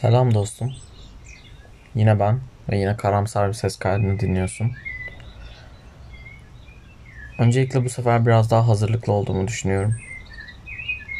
Selam 0.00 0.34
dostum. 0.34 0.72
Yine 1.94 2.20
ben 2.20 2.40
ve 2.70 2.78
yine 2.78 2.96
karamsar 2.96 3.48
bir 3.48 3.54
ses 3.54 3.76
kaydını 3.76 4.20
dinliyorsun. 4.20 4.72
Öncelikle 7.38 7.84
bu 7.84 7.88
sefer 7.88 8.26
biraz 8.26 8.50
daha 8.50 8.68
hazırlıklı 8.68 9.12
olduğumu 9.12 9.48
düşünüyorum. 9.48 9.96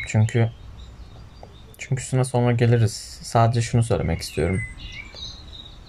Çünkü 0.08 0.50
çünkü 1.78 2.02
üstüne 2.02 2.24
sonra 2.24 2.52
geliriz. 2.52 2.92
Sadece 3.22 3.62
şunu 3.62 3.82
söylemek 3.82 4.20
istiyorum. 4.20 4.60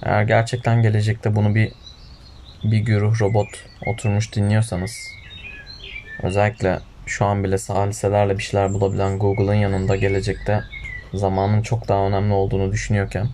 Eğer 0.04 0.24
gerçekten 0.24 0.82
gelecekte 0.82 1.36
bunu 1.36 1.56
bir 1.56 1.72
bir 2.64 2.80
güruh 2.80 3.22
robot 3.22 3.66
oturmuş 3.86 4.34
dinliyorsanız 4.34 4.92
özellikle 6.24 6.80
şu 7.06 7.26
an 7.26 7.44
bile 7.44 7.58
saliselerle 7.58 8.38
bir 8.38 8.44
şeyler 8.44 8.74
bulabilen 8.74 9.20
Google'ın 9.20 9.54
yanında 9.54 9.96
gelecekte 9.96 10.64
zamanın 11.14 11.62
çok 11.62 11.88
daha 11.88 12.08
önemli 12.08 12.34
olduğunu 12.34 12.72
düşünüyorken 12.72 13.28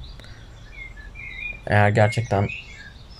eğer 1.67 1.89
gerçekten 1.89 2.47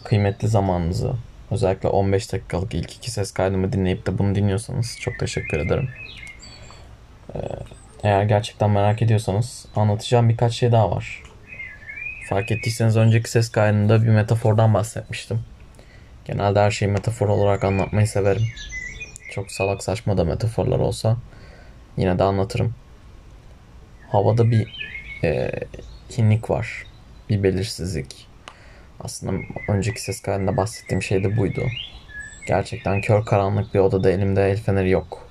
kıymetli 0.04 0.48
zamanınızı 0.48 1.14
özellikle 1.52 1.90
15 1.90 2.34
dakikalık 2.34 2.74
ilk 2.74 2.96
iki 2.96 3.12
ses 3.12 3.32
kaydımı 3.32 3.74
dinleyip 3.74 4.08
de 4.08 4.18
bunu 4.18 4.36
dinliyorsanız 4.36 4.98
çok 5.00 5.20
teşekkür 5.20 5.60
ederim. 5.60 5.90
Ee, 7.36 7.40
eğer 8.04 8.24
gerçekten 8.24 8.70
merak 8.70 9.02
ediyorsanız 9.02 9.66
anlatacağım 9.76 10.30
birkaç 10.30 10.54
şey 10.54 10.72
daha 10.72 10.92
var. 10.92 11.24
Fark 12.30 12.52
ettiyseniz 12.52 12.98
önceki 12.98 13.32
ses 13.32 13.50
kaydında 13.50 14.04
bir 14.04 14.10
metafordan 14.10 14.74
bahsetmiştim. 14.74 15.40
Genelde 16.26 16.60
her 16.60 16.72
şeyi 16.72 16.92
metafor 16.92 17.30
olarak 17.30 17.64
anlatmayı 17.64 18.08
severim. 18.08 18.48
Çok 19.32 19.52
salak 19.52 19.84
saçma 19.84 20.18
da 20.18 20.24
metaforlar 20.24 20.80
olsa 20.80 21.18
yine 21.98 22.20
de 22.20 22.24
anlatırım 22.24 22.76
havada 24.10 24.52
bir 24.52 24.68
e, 25.24 25.52
hinlik 26.18 26.50
var. 26.50 26.86
Bir 27.30 27.44
belirsizlik. 27.44 28.28
Aslında 29.00 29.44
önceki 29.68 30.02
ses 30.02 30.22
kaydında 30.22 30.58
bahsettiğim 30.58 31.04
şey 31.04 31.24
de 31.24 31.38
buydu. 31.38 31.64
Gerçekten 32.48 33.02
kör 33.02 33.26
karanlık 33.26 33.74
bir 33.74 33.80
odada 33.80 34.12
elimde 34.12 34.52
el 34.52 34.58
feneri 34.58 34.90
yok. 34.90 35.28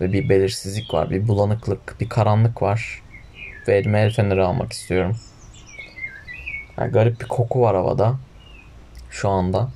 Ve 0.00 0.12
bir 0.12 0.28
belirsizlik 0.28 0.94
var, 0.94 1.10
bir 1.10 1.28
bulanıklık, 1.28 2.00
bir 2.00 2.08
karanlık 2.08 2.62
var. 2.62 3.02
Ve 3.68 3.76
elime 3.76 4.00
el 4.00 4.12
feneri 4.12 4.42
almak 4.42 4.72
istiyorum. 4.72 5.16
Yani 6.78 6.92
garip 6.92 7.20
bir 7.20 7.28
koku 7.28 7.60
var 7.60 7.76
havada. 7.76 8.16
Şu 9.10 9.28
anda. 9.28 9.68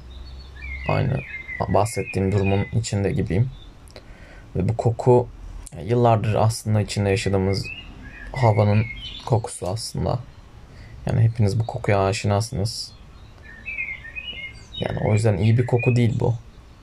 Aynı 0.89 1.21
bahsettiğim 1.69 2.33
durumun 2.33 2.67
içinde 2.73 3.11
gibiyim. 3.11 3.51
Ve 4.57 4.69
bu 4.69 4.77
koku 4.77 5.29
yıllardır 5.85 6.35
aslında 6.35 6.81
içinde 6.81 7.11
yaşadığımız 7.11 7.67
havanın 8.33 8.85
kokusu 9.27 9.69
aslında. 9.69 10.19
Yani 11.07 11.21
hepiniz 11.21 11.61
bu 11.61 11.67
kokuya 11.67 12.05
aşinasınız. 12.07 12.93
Yani 14.81 14.99
o 15.09 15.13
yüzden 15.13 15.37
iyi 15.37 15.59
bir 15.59 15.67
koku 15.67 15.97
değil 15.97 16.21
bu. 16.21 16.35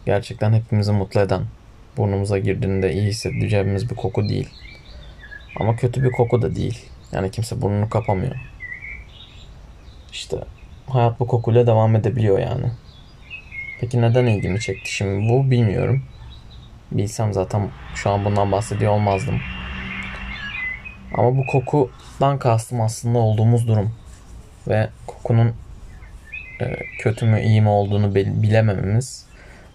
Gerçekten 0.06 0.54
hepimizi 0.54 0.92
mutlu 0.92 1.20
eden, 1.20 1.42
burnumuza 1.98 2.38
girdiğinde 2.38 2.94
iyi 2.94 3.08
hissedeceğimiz 3.08 3.90
bir 3.90 3.96
koku 3.96 4.30
değil. 4.30 4.50
Ama 5.60 5.76
kötü 5.76 6.04
bir 6.04 6.12
koku 6.12 6.42
da 6.42 6.56
değil. 6.56 6.86
Yani 7.12 7.32
kimse 7.32 7.62
burnunu 7.62 7.90
kapamıyor. 7.90 8.36
İşte 10.12 10.38
hayat 10.90 11.20
bu 11.20 11.28
kokuyla 11.28 11.68
devam 11.68 11.96
edebiliyor 11.96 12.40
yani. 12.40 12.72
Peki 13.80 14.02
neden 14.02 14.26
ilgimi 14.26 14.60
çekti 14.60 14.96
şimdi 14.96 15.30
bu 15.30 15.52
bilmiyorum. 15.52 16.04
Bilsem 16.92 17.34
zaten 17.34 17.70
şu 17.96 18.10
an 18.10 18.26
bundan 18.26 18.52
bahsediyor 18.52 18.92
olmazdım. 18.92 19.40
Ama 21.14 21.38
bu 21.38 21.46
kokudan 21.46 22.40
kastım 22.40 22.82
aslında 22.82 23.20
olduğumuz 23.20 23.68
durum. 23.68 23.96
Ve 24.68 24.90
kokunun 25.08 25.54
e, 26.62 26.76
kötü 27.00 27.26
mü 27.26 27.42
iyi 27.42 27.62
mi 27.62 27.70
olduğunu 27.70 28.16
bilemememiz 28.16 29.26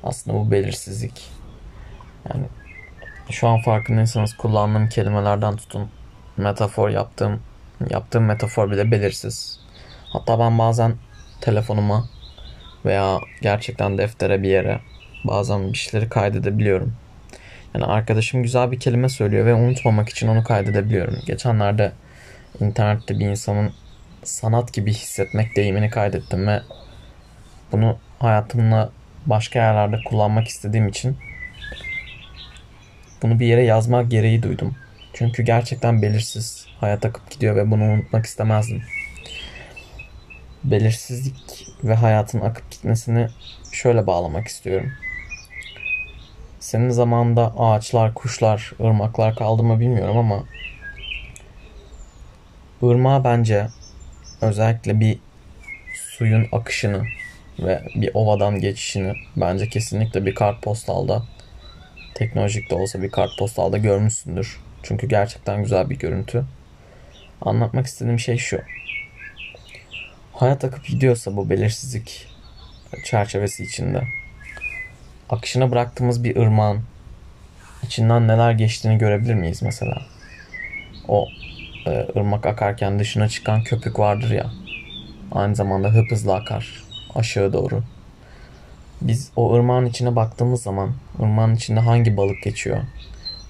aslında 0.04 0.38
bu 0.38 0.50
belirsizlik. 0.50 1.30
Yani 2.28 2.44
şu 3.30 3.48
an 3.48 3.60
farkındaysanız 3.60 4.36
kullandığım 4.36 4.88
kelimelerden 4.88 5.56
tutun 5.56 5.88
metafor 6.36 6.88
yaptığım 6.88 7.40
yaptığım 7.90 8.24
metafor 8.24 8.70
bile 8.70 8.90
belirsiz. 8.90 9.60
Hatta 10.12 10.38
ben 10.38 10.58
bazen 10.58 10.94
telefonuma 11.40 12.08
veya 12.84 13.18
gerçekten 13.42 13.98
deftere 13.98 14.42
bir 14.42 14.48
yere 14.48 14.80
bazen 15.24 15.72
bir 15.72 15.78
şeyleri 15.78 16.08
kaydedebiliyorum. 16.08 16.94
Yani 17.74 17.84
arkadaşım 17.84 18.42
güzel 18.42 18.72
bir 18.72 18.80
kelime 18.80 19.08
söylüyor 19.08 19.46
ve 19.46 19.54
unutmamak 19.54 20.08
için 20.08 20.28
onu 20.28 20.44
kaydedebiliyorum. 20.44 21.18
Geçenlerde 21.26 21.92
internette 22.60 23.18
bir 23.18 23.26
insanın 23.26 23.72
sanat 24.22 24.72
gibi 24.72 24.92
hissetmek 24.92 25.56
deyimini 25.56 25.90
kaydettim 25.90 26.46
ve 26.46 26.60
bunu 27.72 27.98
hayatımda 28.18 28.90
başka 29.26 29.58
yerlerde 29.58 29.96
kullanmak 30.04 30.48
istediğim 30.48 30.88
için 30.88 31.16
bunu 33.22 33.40
bir 33.40 33.46
yere 33.46 33.64
yazmak 33.64 34.10
gereği 34.10 34.42
duydum. 34.42 34.76
Çünkü 35.12 35.42
gerçekten 35.42 36.02
belirsiz. 36.02 36.66
Hayat 36.80 37.04
akıp 37.04 37.30
gidiyor 37.30 37.56
ve 37.56 37.70
bunu 37.70 37.84
unutmak 37.84 38.26
istemezdim. 38.26 38.82
Belirsizlik 40.64 41.68
ve 41.84 41.94
hayatın 41.94 42.40
akıp 42.40 42.70
gitmesini 42.70 43.28
şöyle 43.72 44.06
bağlamak 44.06 44.48
istiyorum. 44.48 44.92
Senin 46.72 46.90
zamanında 46.90 47.52
ağaçlar, 47.58 48.14
kuşlar, 48.14 48.72
ırmaklar 48.80 49.36
kaldı 49.36 49.62
mı 49.62 49.80
bilmiyorum 49.80 50.18
ama 50.18 50.44
ırmağa 52.82 53.24
bence 53.24 53.66
özellikle 54.40 55.00
bir 55.00 55.18
suyun 55.94 56.46
akışını 56.52 57.04
ve 57.58 57.82
bir 57.94 58.10
ovadan 58.14 58.60
geçişini 58.60 59.12
bence 59.36 59.68
kesinlikle 59.68 60.26
bir 60.26 60.34
kartpostalda 60.34 61.22
teknolojik 62.14 62.70
de 62.70 62.74
olsa 62.74 63.02
bir 63.02 63.10
kartpostalda 63.10 63.78
görmüşsündür. 63.78 64.60
Çünkü 64.82 65.08
gerçekten 65.08 65.62
güzel 65.62 65.90
bir 65.90 65.98
görüntü. 65.98 66.44
Anlatmak 67.40 67.86
istediğim 67.86 68.18
şey 68.18 68.38
şu. 68.38 68.60
Hayat 70.32 70.64
akıp 70.64 70.86
gidiyorsa 70.86 71.36
bu 71.36 71.50
belirsizlik 71.50 72.26
çerçevesi 73.04 73.64
içinde 73.64 74.02
akışına 75.32 75.70
bıraktığımız 75.70 76.24
bir 76.24 76.36
ırmağın 76.36 76.80
içinden 77.82 78.28
neler 78.28 78.52
geçtiğini 78.52 78.98
görebilir 78.98 79.34
miyiz 79.34 79.62
mesela? 79.62 80.02
O 81.08 81.28
e, 81.86 82.06
ırmak 82.16 82.46
akarken 82.46 82.98
dışına 82.98 83.28
çıkan 83.28 83.62
köpük 83.62 83.98
vardır 83.98 84.30
ya. 84.30 84.50
Aynı 85.32 85.54
zamanda 85.54 85.88
hıp 85.88 86.10
hızlı 86.10 86.34
akar 86.34 86.82
aşağı 87.14 87.52
doğru. 87.52 87.82
Biz 89.00 89.30
o 89.36 89.54
ırmağın 89.54 89.86
içine 89.86 90.16
baktığımız 90.16 90.62
zaman 90.62 90.94
ırmağın 91.20 91.54
içinde 91.54 91.80
hangi 91.80 92.16
balık 92.16 92.42
geçiyor? 92.42 92.78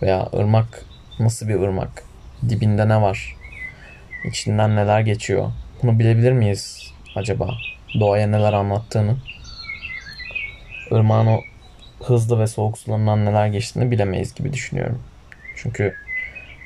Veya 0.02 0.28
ırmak 0.34 0.84
nasıl 1.20 1.48
bir 1.48 1.54
ırmak? 1.54 2.04
Dibinde 2.48 2.88
ne 2.88 3.00
var? 3.00 3.36
İçinden 4.24 4.76
neler 4.76 5.00
geçiyor? 5.00 5.52
Bunu 5.82 5.98
bilebilir 5.98 6.32
miyiz 6.32 6.92
acaba? 7.16 7.54
Doğaya 8.00 8.26
neler 8.26 8.52
anlattığını? 8.52 9.16
Irmağın 10.90 11.26
o 11.26 11.40
hızlı 12.02 12.40
ve 12.40 12.46
soğuk 12.46 12.78
sularından 12.78 13.24
neler 13.24 13.46
geçtiğini 13.46 13.90
bilemeyiz 13.90 14.34
gibi 14.34 14.52
düşünüyorum. 14.52 15.02
Çünkü 15.56 15.94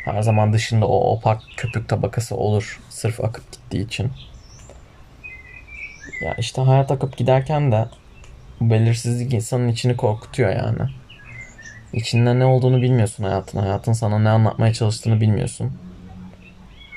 her 0.05 0.23
zaman 0.23 0.53
dışında 0.53 0.87
o 0.87 1.13
opak 1.13 1.43
köpük 1.57 1.89
tabakası 1.89 2.37
olur 2.37 2.81
sırf 2.89 3.21
akıp 3.21 3.53
gittiği 3.53 3.87
için. 3.87 4.11
Ya 6.23 6.35
işte 6.39 6.63
hayat 6.63 6.91
akıp 6.91 7.17
giderken 7.17 7.73
de 7.73 7.89
bu 8.61 8.71
belirsizlik 8.71 9.35
insanın 9.35 9.69
içini 9.69 9.97
korkutuyor 9.97 10.51
yani. 10.51 10.91
İçinde 11.93 12.39
ne 12.39 12.45
olduğunu 12.45 12.83
bilmiyorsun 12.83 13.25
hayatın. 13.25 13.59
Hayatın 13.59 13.93
sana 13.93 14.19
ne 14.19 14.29
anlatmaya 14.29 14.73
çalıştığını 14.73 15.21
bilmiyorsun. 15.21 15.79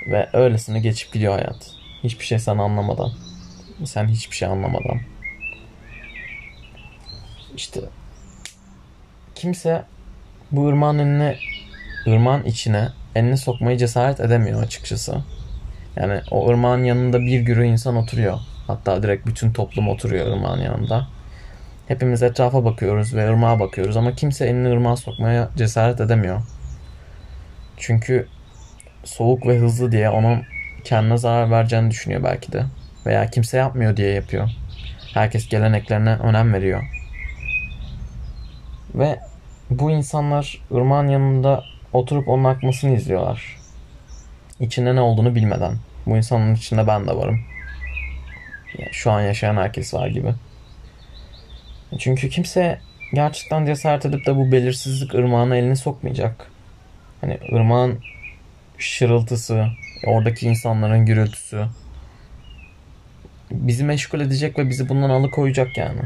Ve 0.08 0.30
öylesine 0.34 0.80
geçip 0.80 1.14
gidiyor 1.14 1.34
hayat. 1.34 1.72
Hiçbir 2.04 2.26
şey 2.26 2.40
sana 2.40 2.64
anlamadan. 2.64 3.12
Sen 3.86 4.08
hiçbir 4.08 4.36
şey 4.36 4.48
anlamadan. 4.48 5.00
İşte 7.56 7.82
kimse 9.40 9.84
bu 10.52 10.68
ırmağın 10.68 11.00
önüne 11.00 11.36
ırmağın 12.08 12.44
içine 12.44 12.88
elini 13.16 13.38
sokmayı 13.38 13.78
cesaret 13.78 14.20
edemiyor 14.20 14.64
açıkçası. 14.64 15.18
Yani 15.96 16.22
o 16.32 16.50
ırmağın 16.50 16.84
yanında 16.84 17.20
bir 17.20 17.40
gürü 17.40 17.66
insan 17.66 17.96
oturuyor. 17.96 18.40
Hatta 18.68 19.04
direkt 19.04 19.28
bütün 19.28 19.52
toplum 19.52 19.90
oturuyor 19.90 20.28
ırmağın 20.28 20.62
yanında. 20.62 21.08
Hepimiz 21.88 22.24
etrafa 22.24 22.66
bakıyoruz 22.66 23.16
ve 23.16 23.30
ırmağa 23.30 23.60
bakıyoruz 23.60 23.98
ama 23.98 24.16
kimse 24.16 24.46
elini 24.46 24.70
ırmağa 24.70 24.96
sokmaya 24.96 25.50
cesaret 25.58 26.02
edemiyor. 26.02 26.42
Çünkü 27.78 28.28
soğuk 29.04 29.48
ve 29.48 29.58
hızlı 29.58 29.92
diye 29.92 30.10
onun 30.10 30.44
kendine 30.84 31.18
zarar 31.18 31.52
vereceğini 31.52 31.92
düşünüyor 31.92 32.24
belki 32.24 32.52
de. 32.52 32.64
Veya 33.06 33.30
kimse 33.30 33.58
yapmıyor 33.58 33.98
diye 33.98 34.14
yapıyor. 34.14 34.50
Herkes 35.14 35.50
geleneklerine 35.50 36.16
önem 36.16 36.54
veriyor. 36.54 36.84
Ve 38.96 39.20
bu 39.70 39.92
insanlar 39.92 40.62
ırmağın 40.74 41.08
yanında 41.08 41.64
oturup 41.94 42.28
onun 42.28 42.44
akmasını 42.44 42.96
izliyorlar. 42.96 43.58
İçinde 44.60 44.96
ne 44.96 45.02
olduğunu 45.02 45.36
bilmeden. 45.36 45.76
Bu 46.06 46.18
insanın 46.18 46.56
içinde 46.56 46.88
ben 46.88 47.08
de 47.08 47.16
varım. 47.16 47.40
Şu 48.92 49.12
an 49.12 49.22
yaşayan 49.22 49.56
herkes 49.56 49.94
var 49.94 50.08
gibi. 50.08 50.34
Çünkü 52.00 52.30
kimse 52.30 52.80
gerçekten 53.14 53.66
cesaret 53.66 54.06
edip 54.06 54.26
de 54.26 54.36
bu 54.36 54.52
belirsizlik 54.52 55.16
ırmağına 55.16 55.56
elini 55.56 55.76
sokmayacak. 55.76 56.52
Hani 57.22 57.38
ırmağın 57.54 58.00
şırıltısı, 58.78 59.68
oradaki 60.06 60.48
insanların 60.48 61.06
gürültüsü 61.06 61.66
bizi 63.52 63.84
meşgul 63.84 64.22
edecek 64.22 64.60
ve 64.60 64.70
bizi 64.70 64.90
bundan 64.90 65.10
alıkoyacak 65.10 65.78
yani. 65.78 66.02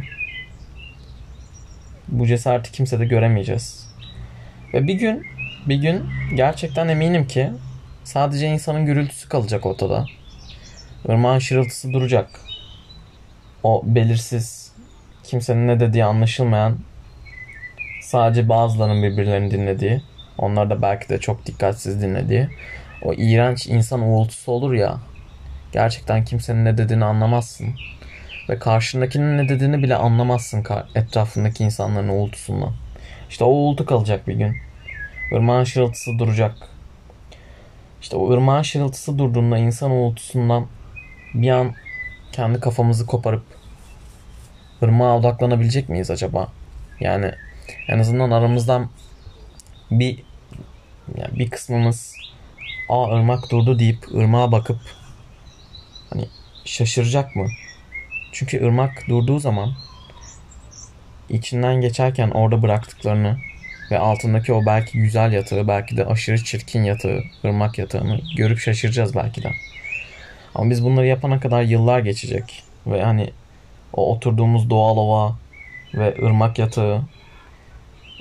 Bu 2.13 2.27
cesareti 2.27 2.71
kimse 2.71 3.00
de 3.00 3.06
göremeyeceğiz. 3.06 3.89
Ve 4.74 4.88
bir 4.88 4.94
gün, 4.94 5.25
bir 5.69 5.75
gün 5.75 6.04
gerçekten 6.36 6.88
eminim 6.88 7.27
ki 7.27 7.50
sadece 8.04 8.48
insanın 8.48 8.86
gürültüsü 8.86 9.30
kalacak 9.30 9.65
ortada. 9.65 10.06
Irmağın 11.07 11.39
şırıltısı 11.39 11.94
duracak. 11.94 12.39
O 13.63 13.81
belirsiz, 13.86 14.71
kimsenin 15.24 15.68
ne 15.68 15.80
dediği 15.80 16.06
anlaşılmayan, 16.06 16.77
sadece 18.01 18.50
bazılarının 18.50 19.04
birbirlerini 19.04 19.51
dinlediği, 19.51 20.01
onlar 20.38 20.69
da 20.69 20.81
belki 20.81 21.10
de 21.10 21.19
çok 21.19 21.45
dikkatsiz 21.45 22.01
dinlediği, 22.01 22.48
o 23.01 23.13
iğrenç 23.13 23.68
insan 23.68 24.01
uğultusu 24.01 24.51
olur 24.51 24.74
ya, 24.74 24.98
gerçekten 25.71 26.25
kimsenin 26.25 26.65
ne 26.65 26.77
dediğini 26.77 27.06
anlamazsın. 27.06 27.68
Ve 28.50 28.60
karşındakinin 28.60 29.38
ne 29.38 29.50
dediğini 29.50 29.84
bile 29.84 29.95
anlamazsın 29.95 30.63
etrafındaki 30.95 31.63
insanların 31.63 32.10
uğultusundan. 32.10 32.74
İşte 33.30 33.44
o 33.44 33.48
uğultu 33.48 33.86
kalacak 33.86 34.28
bir 34.28 34.34
gün. 34.34 34.57
Irmağın 35.31 35.63
şırıltısı 35.63 36.19
duracak. 36.19 36.56
İşte 38.01 38.16
o 38.16 38.31
ırmağın 38.31 38.62
şırıltısı 38.62 39.18
durduğunda 39.18 39.57
insan 39.57 39.92
uğultusundan 39.92 40.68
bir 41.34 41.50
an 41.50 41.75
kendi 42.31 42.60
kafamızı 42.60 43.06
koparıp 43.06 43.44
ırmağa 44.84 45.18
odaklanabilecek 45.18 45.89
miyiz 45.89 46.12
acaba? 46.12 46.48
Yani 47.00 47.31
en 47.88 48.00
azından 48.00 48.31
aramızdan 48.31 48.89
bir 49.92 50.24
yani 51.18 51.39
bir 51.39 51.50
kısmımız 51.50 52.16
aa 52.89 53.16
ırmak 53.16 53.51
durdu 53.51 53.80
deyip 53.80 54.07
ırmağa 54.16 54.51
bakıp 54.51 54.80
hani 56.10 56.28
şaşıracak 56.66 57.36
mı? 57.36 57.48
Çünkü 58.34 58.66
ırmak 58.66 59.04
durduğu 59.10 59.40
zaman 59.40 59.74
içinden 61.30 61.82
geçerken 61.82 62.30
orada 62.30 62.62
bıraktıklarını 62.62 63.38
ve 63.92 64.00
altındaki 64.00 64.54
o 64.54 64.66
belki 64.66 64.98
güzel 64.98 65.34
yatağı, 65.34 65.68
belki 65.68 65.98
de 65.98 66.06
aşırı 66.06 66.44
çirkin 66.44 66.84
yatağı, 66.84 67.24
ırmak 67.46 67.78
yatağını 67.78 68.20
görüp 68.38 68.60
şaşıracağız 68.60 69.16
belki 69.16 69.44
de. 69.44 69.52
Ama 70.56 70.70
biz 70.70 70.84
bunları 70.84 71.08
yapana 71.08 71.40
kadar 71.40 71.62
yıllar 71.62 72.00
geçecek. 72.00 72.64
Ve 72.88 73.04
hani 73.04 73.30
o 73.94 74.14
oturduğumuz 74.16 74.70
doğal 74.70 74.98
ova 74.98 75.36
ve 75.94 76.16
ırmak 76.26 76.60
yatağı 76.60 77.02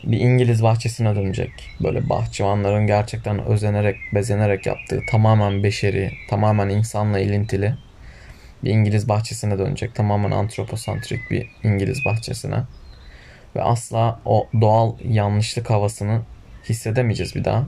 bir 0.04 0.20
İngiliz 0.20 0.62
bahçesine 0.62 1.16
dönecek. 1.16 1.52
Böyle 1.80 2.08
bahçıvanların 2.08 2.86
gerçekten 2.86 3.44
özenerek, 3.44 3.96
bezenerek 4.14 4.66
yaptığı 4.66 5.00
tamamen 5.10 5.62
beşeri, 5.62 6.12
tamamen 6.30 6.68
insanla 6.68 7.18
ilintili 7.18 7.74
bir 8.64 8.70
İngiliz 8.70 9.08
bahçesine 9.08 9.58
dönecek. 9.58 9.94
Tamamen 9.94 10.30
antroposantrik 10.30 11.30
bir 11.30 11.50
İngiliz 11.62 12.04
bahçesine. 12.06 12.62
Ve 13.56 13.62
asla 13.62 14.20
o 14.24 14.48
doğal 14.60 14.94
yanlışlık 15.04 15.70
havasını 15.70 16.20
hissedemeyeceğiz 16.68 17.34
bir 17.34 17.44
daha. 17.44 17.66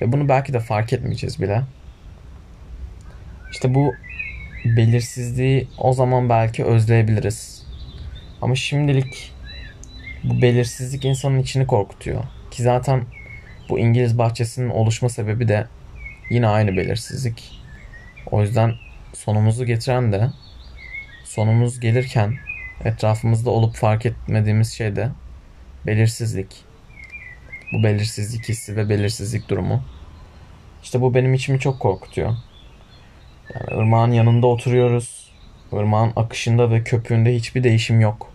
Ve 0.00 0.12
bunu 0.12 0.28
belki 0.28 0.52
de 0.52 0.60
fark 0.60 0.92
etmeyeceğiz 0.92 1.40
bile. 1.40 1.62
İşte 3.52 3.74
bu 3.74 3.94
belirsizliği 4.64 5.68
o 5.78 5.92
zaman 5.92 6.28
belki 6.28 6.64
özleyebiliriz. 6.64 7.66
Ama 8.42 8.54
şimdilik 8.54 9.32
bu 10.24 10.42
belirsizlik 10.42 11.04
insanın 11.04 11.38
içini 11.38 11.66
korkutuyor. 11.66 12.24
Ki 12.50 12.62
zaten 12.62 13.04
bu 13.68 13.78
İngiliz 13.78 14.18
bahçesinin 14.18 14.70
oluşma 14.70 15.08
sebebi 15.08 15.48
de 15.48 15.66
yine 16.30 16.46
aynı 16.46 16.76
belirsizlik. 16.76 17.62
O 18.30 18.42
yüzden 18.42 18.74
sonumuzu 19.16 19.64
getiren 19.64 20.12
de 20.12 20.30
sonumuz 21.24 21.80
gelirken 21.80 22.34
etrafımızda 22.84 23.50
olup 23.50 23.74
fark 23.74 24.06
etmediğimiz 24.06 24.72
şey 24.72 24.96
de 24.96 25.08
belirsizlik. 25.86 26.64
Bu 27.72 27.82
belirsizlik 27.82 28.48
hissi 28.48 28.76
ve 28.76 28.88
belirsizlik 28.88 29.48
durumu. 29.48 29.84
İşte 30.82 31.00
bu 31.00 31.14
benim 31.14 31.34
içimi 31.34 31.60
çok 31.60 31.80
korkutuyor. 31.80 32.36
Yani 33.54 33.80
ırmağın 33.80 34.12
yanında 34.12 34.46
oturuyoruz. 34.46 35.32
Irmağın 35.72 36.12
akışında 36.16 36.70
ve 36.70 36.84
köpüğünde 36.84 37.34
hiçbir 37.34 37.64
değişim 37.64 38.00
yok. 38.00 38.32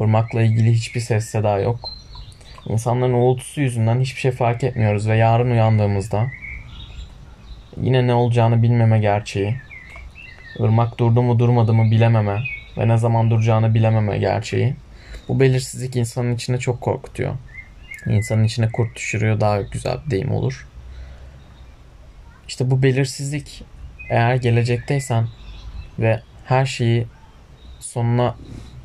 Irmakla 0.00 0.42
ilgili 0.42 0.72
hiçbir 0.72 1.00
ses 1.00 1.24
seda 1.24 1.58
yok. 1.58 1.80
İnsanların 2.66 3.12
uğultusu 3.12 3.60
yüzünden 3.60 4.00
hiçbir 4.00 4.20
şey 4.20 4.30
fark 4.30 4.64
etmiyoruz 4.64 5.08
ve 5.08 5.16
yarın 5.16 5.50
uyandığımızda 5.50 6.26
yine 7.76 8.06
ne 8.06 8.14
olacağını 8.14 8.62
bilmeme 8.62 8.98
gerçeği, 8.98 9.56
ırmak 10.60 10.98
durdu 10.98 11.22
mu 11.22 11.38
durmadı 11.38 11.74
mı 11.74 11.90
bilememe 11.90 12.42
ve 12.78 12.88
ne 12.88 12.98
zaman 12.98 13.30
duracağını 13.30 13.74
bilememe 13.74 14.18
gerçeği. 14.18 14.74
Bu 15.28 15.40
belirsizlik 15.40 15.96
insanın 15.96 16.34
içine 16.34 16.58
çok 16.58 16.80
korkutuyor. 16.80 17.34
İnsanın 18.06 18.44
içine 18.44 18.68
kurt 18.72 18.96
düşürüyor 18.96 19.40
daha 19.40 19.60
güzel 19.60 19.98
bir 20.06 20.10
deyim 20.10 20.32
olur. 20.32 20.66
İşte 22.48 22.70
bu 22.70 22.82
belirsizlik 22.82 23.64
eğer 24.10 24.34
gelecekteysen 24.34 25.28
ve 25.98 26.20
her 26.44 26.66
şeyi 26.66 27.06
sonuna 27.80 28.34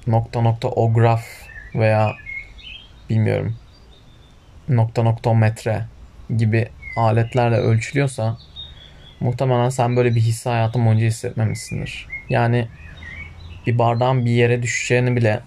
nokta 0.07 0.41
nokta 0.41 0.67
o 0.67 0.93
graf 0.93 1.23
veya 1.75 2.15
bilmiyorum 3.09 3.55
nokta 4.69 5.03
nokta 5.03 5.33
metre 5.33 5.85
gibi 6.37 6.67
aletlerle 6.97 7.55
ölçülüyorsa 7.55 8.37
muhtemelen 9.19 9.69
sen 9.69 9.95
böyle 9.95 10.15
bir 10.15 10.21
hissi 10.21 10.49
hayatın 10.49 10.85
boyunca 10.85 11.05
hissetmemişsindir. 11.05 12.07
Yani 12.29 12.67
bir 13.67 13.77
bardağın 13.77 14.25
bir 14.25 14.31
yere 14.31 14.63
düşeceğini 14.63 15.15
bile 15.15 15.39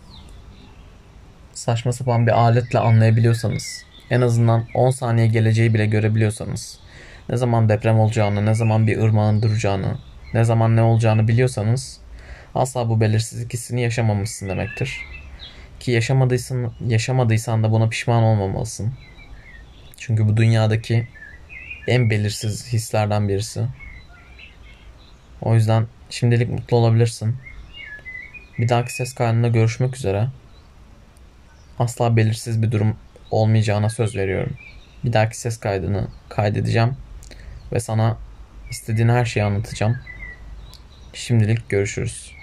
saçma 1.52 1.92
sapan 1.92 2.26
bir 2.26 2.32
aletle 2.32 2.78
anlayabiliyorsanız 2.78 3.84
en 4.10 4.20
azından 4.20 4.66
10 4.74 4.90
saniye 4.90 5.26
geleceği 5.26 5.74
bile 5.74 5.86
görebiliyorsanız 5.86 6.80
ne 7.28 7.36
zaman 7.36 7.68
deprem 7.68 7.98
olacağını, 7.98 8.46
ne 8.46 8.54
zaman 8.54 8.86
bir 8.86 8.98
ırmağın 8.98 9.42
duracağını, 9.42 9.98
ne 10.34 10.44
zaman 10.44 10.76
ne 10.76 10.82
olacağını 10.82 11.28
biliyorsanız 11.28 12.00
asla 12.54 12.88
bu 12.88 13.00
belirsizlik 13.00 13.52
hissini 13.52 13.80
yaşamamışsın 13.80 14.48
demektir. 14.48 15.00
Ki 15.80 15.90
yaşamadıysan, 15.90 16.72
yaşamadıysan 16.86 17.64
da 17.64 17.72
buna 17.72 17.88
pişman 17.88 18.22
olmamalısın. 18.22 18.92
Çünkü 19.96 20.28
bu 20.28 20.36
dünyadaki 20.36 21.08
en 21.88 22.10
belirsiz 22.10 22.72
hislerden 22.72 23.28
birisi. 23.28 23.66
O 25.42 25.54
yüzden 25.54 25.86
şimdilik 26.10 26.50
mutlu 26.50 26.76
olabilirsin. 26.76 27.36
Bir 28.58 28.68
dahaki 28.68 28.94
ses 28.94 29.14
kaydında 29.14 29.48
görüşmek 29.48 29.96
üzere. 29.96 30.28
Asla 31.78 32.16
belirsiz 32.16 32.62
bir 32.62 32.72
durum 32.72 32.96
olmayacağına 33.30 33.88
söz 33.88 34.16
veriyorum. 34.16 34.56
Bir 35.04 35.12
dahaki 35.12 35.38
ses 35.38 35.60
kaydını 35.60 36.08
kaydedeceğim 36.28 36.96
ve 37.72 37.80
sana 37.80 38.16
istediğin 38.70 39.08
her 39.08 39.24
şeyi 39.24 39.44
anlatacağım. 39.44 39.98
Şimdilik 41.12 41.68
görüşürüz. 41.68 42.37